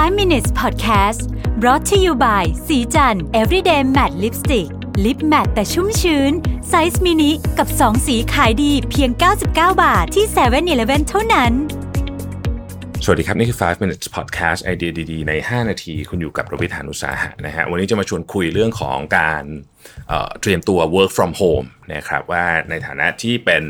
[0.00, 1.20] 5 minutes podcast
[1.60, 4.68] brought to you by สีจัน everyday matte lipstick
[5.04, 6.32] lip matte แต่ชุ่มชื้น
[6.68, 11.52] ไซส์มินิ กับ 2 สีขายดีเพียง 99 บาทที่7 e เ e ่ e อเท่านั้น
[13.04, 19.44] สวัสดีครับ นี่คือ 5 minutes podcast ไอเดียดีๆ ใน 5 นาที คุณอยู่กับรวิธานุสาหะนะฮะ วันนี้จะมาชวนคุยเรื่องของการ
[20.40, 23.64] เตรียมตัว work from home นะครับว่าในฐานะที่เป็น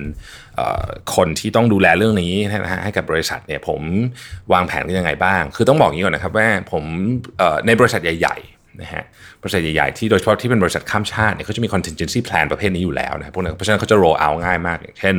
[1.16, 3.80] คนที่ต้องดูแลเรื่องนี้นะฮะให้กับบริษัทเนี่ยผม
[4.52, 6.84] วางแผนกันยังไงบ้าง คือต้องบอกอย่างนี้ก่อนนะครับว่าผม
[7.66, 9.02] ในบริษัทใหญ่ๆ นะฮะ
[9.42, 15.16] บริษัทใหญ่ๆที่โดยเฉพาะที่เป็นบริษัทข้ามชาติเนี่ยเขาจะมี contingency plan ประเภทนี้อยู่แล้วนะพวกนั้นเพราะฉะนั้นเขาจะ roll out ง่ายมาก อย่างเช่น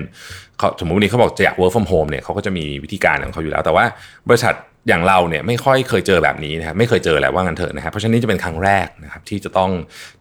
[0.79, 3.85] สมมติวันนี้เขาบอกจะอยาก work from home เนี่ยเขาก็จะมีวิธีการของเขาอยู่แล้ว แต่ว่า
[4.29, 4.53] บริษัท
[4.88, 9.71] อย่างเราเนี่ยไม่ค่อยเคยเจอแบบนี้นะครับไม่เคยเจอแหละว่างันเถอะนะครับเพราะฉะนั้นนี่จะเป็นครั้งแรกนะครับที่จะต้อง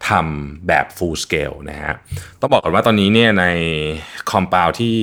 [0.09, 1.93] ทำแบบ full scale นะฮะ
[2.41, 3.45] ต้องบอกก่อนว่าตอนนี้เนี่ยใน
[4.31, 4.97] compound ที่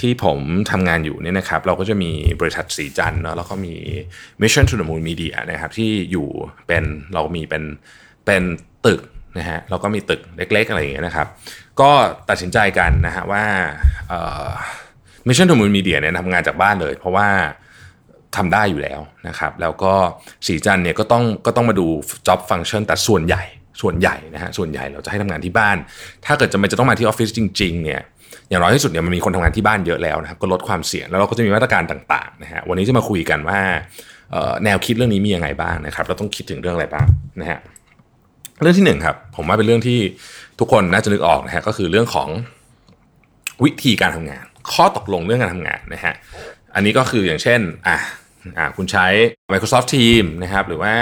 [0.00, 0.38] ที่ผม
[0.70, 2.10] ทำงานอยู่เนี่ยนะครับเราก็จะมี
[2.40, 3.74] บริษัทสีจันเนาะแล้วก็มี
[4.42, 6.28] Mission to the Moon Media นะครับที่อยู่
[6.66, 7.62] เป็นเรามีเป็น
[8.26, 8.42] เป็น
[8.86, 9.00] ตึก
[9.38, 11.26] นะฮะเราก็มีตึกเล็กๆอะไรอย่างเงี้ยนะครับ
[11.80, 11.90] ก็
[12.28, 13.44] ตัดสินใจกันนะฮะว่า
[15.26, 17.28] Mission to the Moon Media เนี่ยทำงานจากบ้านเลย เพราะว่า
[18.36, 19.92] ทำได้อยู่แล้วนะครับ แล้วก็
[20.46, 21.86] สีจันเนี่ยก็ต้องก็ต้องมาดู
[22.26, 23.42] job function แต่ส่วนใหญ่
[23.82, 25.76] ส่วนใหญ่นะฮะส่วนใหญ่เราจะให้ทำงานที่บ้าน
[26.26, 28.00] ถ้าเกิดจะไม่จะต้องมาที่ออฟฟิศจริงๆเนี่ย
[28.48, 33.60] อย่างน้อยที่สุดเนี่ยมันมีคนทำงานที่บ้านเยอะแล้วนะครับก็ลดความเสี่ยงแล้วเราก็จะมีมาตรการต่างๆนะฮะวันนี้จะมาคุยกันว่า
[34.64, 37.06] แนวคิดเรื่องนี้มียังไงบ้างนะครับ เราต้องคิดถึงเรื่องอะไรบ้าง
[37.40, 37.58] นะฮะ
[38.60, 39.98] เรื่องที่หนึ่งครับผมว่าเป็นเรื่องที่
[40.58, 42.28] ทุกคนน่าจะนึกออกนะฮะก็คือเรื่องของ
[43.64, 46.14] วิธีการทำงาน ข้อตกลงเรื่องการทำงานนะฮะ
[46.76, 47.98] อันนี้ก็คืออย่างเช่นอะ
[48.58, 49.06] อะคุณใช้
[49.52, 50.94] Microsoft Teams นะครับหรือว่า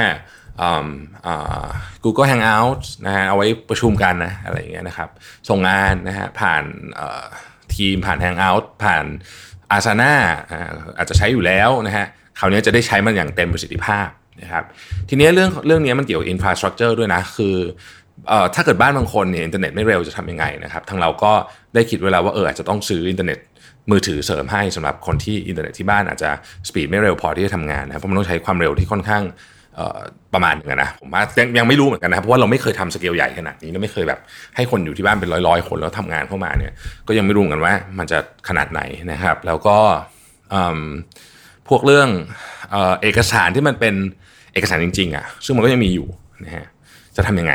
[2.05, 5.09] Google Hangout นะฮะเอาไว้ประชุมกันนะอะไรอย่างเงี้ยนะครับ
[5.49, 6.65] ส่งงานนะฮะผ่าน
[7.75, 9.05] Teams ผ่าน Hangout ผ่าน
[9.77, 10.13] Asana
[10.99, 12.07] อาจจะใช้อยู่แล้วนะฮะ
[12.39, 14.09] คราวนี้จะได้ใช้มันอย่างเต็มประสิทธิภาพ
[14.43, 14.65] นะครับ
[15.09, 17.57] ทีนี้เรื่องเรื่องนี้มันเกี่ยวกับ infrastructure ด้วยนะ คือ
[18.55, 21.33] ถ้าเกิดบ้านบางคนเนี่ยอินเทอร์เน็ตไม่เร็วจะทำยังไงนะครับทางเราก็
[21.75, 23.39] ได้คิดไว้แล้วว่าเอออาจจะต้องซื้ออินเทอร์เน็ต
[23.91, 26.31] มือถือเสริมให้สำหรับคนที่อินเทอร์เน็ตที่บ้านอาจจะ
[26.69, 29.25] สปีดไม่เร็วพอที่จะทำงานนะเพราะมันต้องใช้ความเร็วที่ค่อนข้าง
[30.35, 34.21] ประมาณนึงนะผมว่ายังยังไม่รู้เหมือนกันนะเพราะว่าเราไม่เคยทำสเกลใหญ่ขนาดนี้เราไม่เคยแบบ
[34.57, 36.73] ให้คนอยู่ที่บ้านเป็นร้อยๆ คนแล้วทำงานเข้ามาเนี่ย
[37.09, 38.19] ก็ยังไม่รู้กันว่า มันจะ
[38.49, 38.81] ขนาดไหน
[39.13, 39.77] นะครับ แล้วก็
[41.69, 42.09] พวกเรื่อง
[43.03, 43.95] เอกสารที่มันเป็น
[44.55, 46.07] เอกสารจริงๆอะซึ่งมันก็ยังมีอยู่
[46.45, 46.67] นะฮะ
[47.17, 47.55] จะทำยังไง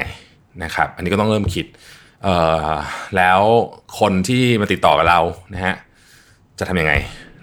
[0.63, 1.65] นะครับ อันนี้ก็ต้องเริ่มคิด
[3.17, 3.41] แล้ว
[3.99, 5.19] คนที่มาติดต่อกับเรา
[5.53, 5.75] นะฮะ
[6.59, 6.93] จะทำยังไง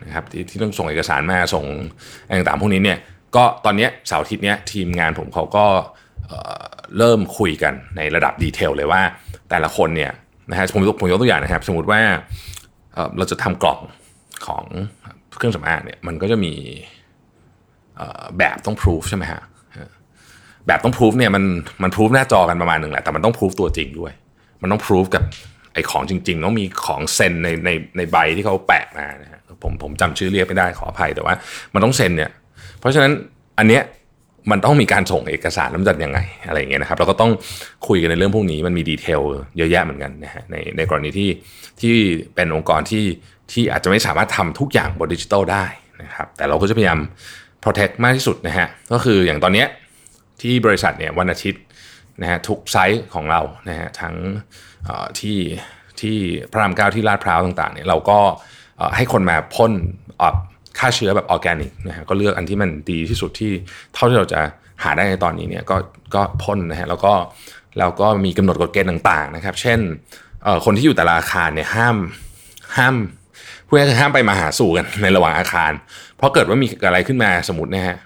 [0.07, 1.65] นะครับทที่ต้องส่งเอกสารมาส่ง
[2.27, 2.99] อะไรต่างๆพวกนี้เนี่ย
[3.37, 5.67] ก็ตอนนี้เสาร์อาทิตย์เนี้ยทีมงานผมเขาก็
[6.99, 9.03] เริ่มคุยกันในระดับดีเทลเลยว่า
[9.51, 10.13] แต่ละคนเนี่ย
[10.51, 12.01] นะฮะผมผมยกตัวอย่างนะครับ สมมติว่า
[13.19, 13.79] เราจะทำกล่อง
[14.47, 14.65] ของ
[15.37, 16.53] เครื่องสำอางเนี่ยมันก็จะมี
[18.39, 19.43] แบบต้องพิสูจใช่ไหมฮะ
[20.67, 21.45] แบบต้องพิสูจเนี่ยมัน
[21.83, 24.13] มันพิสูจหน้าจอกันประมาณหนึ่งแหละแต่มันต้องพิสูจตัวจริงด้วย
[24.63, 25.23] มันต้องพิสูจกับ
[25.77, 31.35] ไอ้ของจริง ๆ ต้องมีของเซ็นในในในใบที่เขาแปะมานะฮะผมผมจำชื่อเรียกไม่ได้ขออภัยแต่ว่า
[31.75, 32.31] มันต้องเซ็นเนี่ย
[32.79, 33.13] เพราะฉะนั้น
[33.59, 33.83] อันเนี้ย
[34.51, 37.31] มันต้องมีการส่งเอกสารน้ำจัดยังไงอะไรอย่างเงี้ยนะครับเราก็ต้อง
[37.89, 39.21] คุยกันในเรื่องพวกนี้มันมีดีเทล
[39.57, 41.31] เยอะแยะเหมือนกันนะฮะในในกรณีที่
[41.81, 41.95] ที่
[42.35, 43.05] เป็นองค์กรที่
[43.53, 45.65] ที่อาจจะไม่สามารถทำทุกอย่างบนดิจิทัลได้
[46.03, 46.99] นะครับแต่เราก็จะพยายาม
[47.65, 49.69] protect มากที่สุดนะฮะก็คืออย่างตอนเนี้ย
[50.41, 51.63] ที่บริษัทเนี่ยวันอาทิตย์
[52.23, 54.15] นะฮะทุกไซต์ของเรานะฮะทั้ง
[55.21, 55.39] ที่
[56.01, 56.17] ที่
[56.53, 58.19] พระรามเก้าที่ลาดพร้าวต่างๆเนี่ยเราก็
[58.97, 59.73] ให้คนมาพ่น
[60.79, 63.53] ฆ่าเชื้อแบบออร์แกนิกนะฮะก็เลือกอันที่มันดีที่สุดที่
[63.95, 64.41] เท่าที่เราจะ
[64.83, 65.77] หาได้ในตอนนี้เนี่ยก็
[66.15, 67.15] ก็พ่นนะฮะแล้วก็
[67.79, 69.79] แล้วก็มีกำหนดกฎเกณฑ์ต่างๆนะครับ เช่น
[70.65, 71.97] คนที่อยู่แต่ละอาคารเนี่ยห้าม
[72.77, 72.95] ห้าม
[73.67, 75.73] พูดง่ายๆห้ามไปมาหาสู่กันในระหว่างอาคาร
[76.17, 77.97] เพราะเกิดว่ามีอะไรขึ้นมาสมมตินะฮะ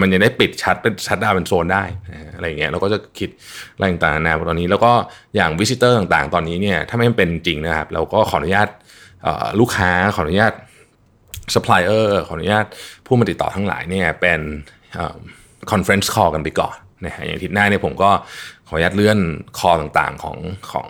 [0.00, 1.84] มันจะได้ปิด shut เป็น shut down เป็นโซนได้
[2.34, 3.28] อะไรเงี้ยเราก็จะคิด
[3.74, 4.92] อะไรต่างๆนะตอนนี้แล้วก็
[5.36, 8.68] อย่าง visitor ต่างๆ ตอนนี้เนี่ยถ้าไม่จำเป็นจริงนะครับ เราก็ขออนุญาต
[9.60, 10.52] ลูกค้าขออนุญาต
[11.54, 12.66] ซัพพลายเออร์ขออนุญาต
[13.06, 14.40] ผู้มาติดต่อทั้งหลายเนี่ยเป็น
[15.70, 18.10] conference call กันไปก่อนนะฮะอย่างอาทิตย์หน้าเนี่ยผมก็
[18.68, 19.18] ขออนุญาตเลื่อน
[19.58, 20.38] call ต่างๆของ
[20.70, 20.88] ของ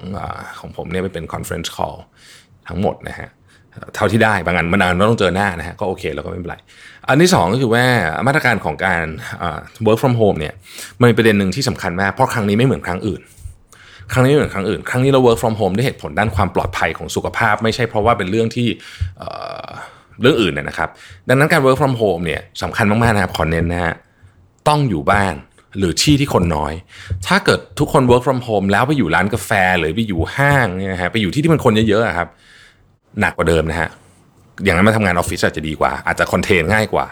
[0.58, 1.94] ของผมเนี่ยไปเป็น conference call
[2.68, 3.28] ทั้งหมดนะฮะ
[3.94, 6.56] เท่าที่ได้บางอันมันนานเราต้องเจอหน้านะฮะก็โอเคแล้วก็ไม่เป็นไร
[7.08, 7.84] อันที่ 2 ก็คือว่า
[8.26, 9.04] มาตรการของการ
[9.86, 10.54] work from home เนี่ย
[11.00, 13.20] มันมีประเด็นหนึ่งที่สำคัญมาก เพราะครั้งนี้ไม่เหมือนครั้งอื่น
[14.12, 18.68] ครั้งนี้ไม่เหมือนครั้งอื่น ครั้งนี้เรา work from home ด้วยเหตุผลด้านความปลอดภัยของสุขภาพ ไม่ใช่เพราะว่าเป็นเรื่องที่
[20.20, 20.88] เรื่องอื่นนะครับ
[21.28, 23.94] ดังนั้นการ work from home เนี่ยสำคัญมากๆนะครับขอเน้นนะฮะ
[24.68, 25.34] ต้องอยู่บ้าน
[25.78, 26.72] หรือที่ที่คนน้อย
[27.26, 32.28] ถ้าเกิดทุกคน work from home แล้วไปอยู่ร้านกาแฟหรือไปอยู่ห้างเนี่ยฮะไปอยู่ที่ที่มันคนเยอะๆครับ
[33.20, 33.88] หนักกว่าเดิมนะฮะ
[34.64, 37.06] อย่างนั้นมาทำงานออฟฟิศอาจจะดีกว่า อาจจะคอนเทนง่ายกว่า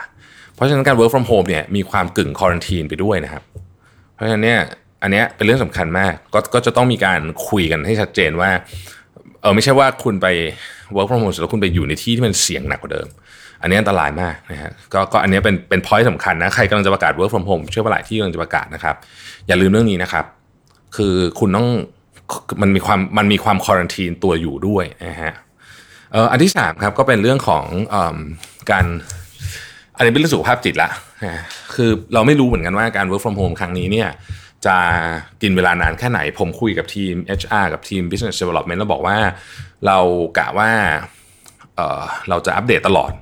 [0.54, 3.42] เพราะฉะนั้นการ work from home เนี่ยมีความกึ่งควอนตีนไปด้วยนะครับ
[4.14, 4.60] เพราะฉะนั้นเนี่ย
[5.02, 8.50] อันเนี้ยเป็นเรื่องสำคัญมาก ก็ก็จะต้องมีการคุยกันให้ชัดเจนว่า
[9.40, 10.26] เออไม่ใช่ว่าคุณไป
[10.96, 13.08] work from home แล้วคุณไปอยู่ในที่ที่มันเสี่ยงหนักกว่าเดิม
[13.62, 18.94] อันนี้อันตรายมากนะฮะก็ก็อันนี้เป็นเป็น point สำคัญนะ ใครกำลังจะประกาศ work from home เชื่อว่าหลายที่กำลังจะประกาศนะครับ
[19.46, 20.24] อย่าลืมเรื่องนี้นะครับ
[20.96, 21.68] คือคุณต้อง
[22.62, 25.32] มันมีความมันมีความควอนตีนตัวอยู่ด้วยนะฮะ
[26.14, 27.64] เอออันที่สามครับก็เป็นเรื่องของ
[27.94, 27.96] อ
[28.70, 28.84] การ
[29.96, 30.90] อันนี้เป็นเรื่องสุขภาพจิตละ
[31.74, 34.08] คือเราไม่รู้เหมือนกันว่าการ work from home ครั้งนี้เนี่ย
[34.66, 34.76] จะ
[35.42, 39.16] กินเวลานานแค่ไหน ผมคุยกับทีม HR กับทีม business development แล้วบอกว่า
[39.86, 39.98] เรา
[40.38, 40.70] กะว่า
[41.76, 43.12] เเราจะอัปเดตตลอด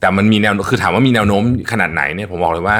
[0.00, 1.42] แต่มันมีแนวคือถามว่ามีแนวโน้ม
[1.72, 2.78] ขนาดไหนเนี่ยผมบอกเลยว่า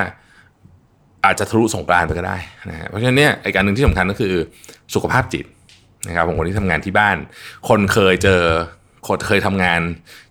[1.24, 2.36] อาจจะทะลุสงกรานไปก็ได้
[2.70, 4.34] นะฮะเพราะฉะนั้นเนี่ยไอ้การหนึ่งที่สำคัญก็คือ
[4.94, 5.44] สุขภาพจิต
[6.08, 7.16] นะครับผมคนที่ทำงานที่บ้าน
[7.68, 8.42] คนเคยเจอ
[9.06, 9.80] คนเคยทำงาน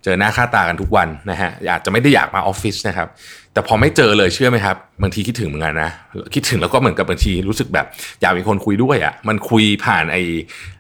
[0.04, 3.07] เจอหน้าค่าตากันทุกวันนะฮะอาจจะไม่ได้อยากมาออฟฟิศนะครับ
[3.54, 5.92] แต่พอไม่เจอเลยเชื่อไหมครับบางทีคิดถึงเหมือนกันนะ
[6.33, 7.86] คิดถึงแล้วก็เหมือนกับบางทีรู้สึกแบบ
[8.21, 10.21] อยากมีคนคุยด้วยอะ่ะมันคุยผ่านไอ้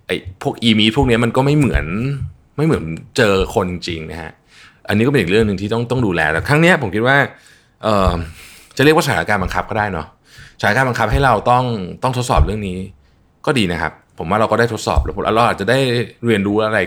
[0.07, 1.85] ไอ้พวกอีมีพวกนี้มันก็ไม่เหมือน
[2.57, 2.83] ไม่เหมือน
[3.17, 4.31] เจอคนจริงนะฮะ
[4.87, 7.17] อันนี้ก็เป็นอีกเรื่องหนึ่งที่ต้องต้องดูแลแต่ครั้งนี้ผมคิดว่า
[7.83, 8.11] เออ
[8.77, 10.07] จะเรียกว่าสถานการณ์บังคับก็ได้เนาะ
[10.59, 11.63] สถานการณ์บังคับให้เราต้อง
[12.03, 12.77] ต้องทดสอบเรื่องนี้
[13.45, 15.79] ก็ดีนะครับ ผมว่าเราก็ได้ทดสอบแล้วเราอาจจะได้
[16.25, 16.79] เรียนรู้อะไร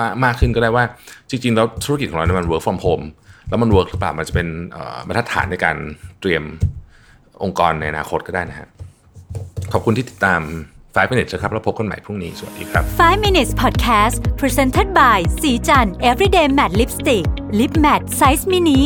[0.00, 0.84] มากมากขึ้นก็ได้ว่า
[1.30, 3.04] จริง ๆ แล้วธุรกิจของเราเนี่ยมัน work from home
[3.48, 4.48] แล้วมัน work หรือเปล่ามันจะเป็น
[5.06, 5.76] บรรทัดฐานในการ
[6.20, 6.42] เตรียม
[7.42, 8.68] องค์กรในอนาคตก็ได้นะฮะ
[9.72, 10.40] ขอบคุณที่ติดตาม
[10.94, 17.24] 5 minutes นะครับ แล้วพบกันใหม่พรุ่งนี้ สวัสดีครับ 5 minutes podcast presented by สีจัน everyday matte lipstick
[17.58, 18.80] lip matte size mini